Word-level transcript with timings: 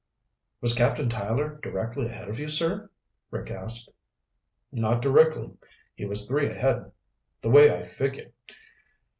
"Was 0.61 0.73
Captain 0.73 1.09
Tyler 1.09 1.59
directly 1.61 2.07
ahead 2.07 2.27
of 2.27 2.39
you, 2.39 2.49
sir?" 2.49 2.89
Rick 3.29 3.51
asked. 3.51 3.87
"Not 4.71 4.99
directly. 4.99 5.51
He 5.93 6.05
was 6.05 6.27
three 6.27 6.47
ahead, 6.49 6.91
the 7.43 7.51
way 7.51 7.71
I 7.71 7.83
figure. 7.83 8.31